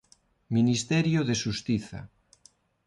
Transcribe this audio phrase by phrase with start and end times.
[0.57, 2.01] Ministerio de Xustiza.